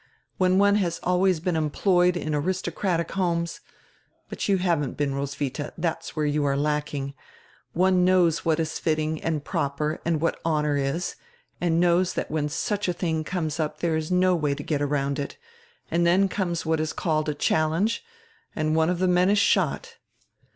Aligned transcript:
When 0.39 0.57
one 0.57 0.77
has 0.77 0.99
always 1.03 1.39
been 1.39 1.55
employed 1.55 2.17
in 2.17 2.33
aristocratic 2.33 3.11
homes— 3.11 3.59
but 4.29 4.49
you 4.49 4.57
haven't 4.57 4.97
been, 4.97 5.13
Roswitha, 5.13 5.73
that's 5.77 6.15
where 6.15 6.25
you 6.25 6.43
are 6.43 6.57
lacking— 6.57 7.13
one 7.73 8.03
knows 8.03 8.43
what 8.43 8.59
is 8.59 8.79
fitting 8.79 9.21
and 9.21 9.45
proper 9.45 10.01
and 10.03 10.19
what 10.19 10.41
honor 10.43 10.75
is, 10.75 11.17
and 11.61 11.79
knows 11.79 12.15
that 12.15 12.31
when 12.31 12.49
such 12.49 12.87
a 12.87 12.95
tiling 12.95 13.23
comes 13.23 13.59
up 13.59 13.79
there 13.79 13.95
is 13.95 14.09
no 14.11 14.35
way 14.35 14.55
to 14.55 14.63
get 14.63 14.81
around 14.81 15.19
it, 15.19 15.37
and 15.91 16.03
dien 16.03 16.27
comes 16.29 16.65
what 16.65 16.79
is 16.79 16.93
called 16.93 17.29
a 17.29 17.35
challenge 17.35 18.03
and 18.55 18.75
one 18.75 18.89
of 18.89 18.97
the 18.97 19.07
men 19.07 19.29
is 19.29 19.37
shot." 19.37 19.97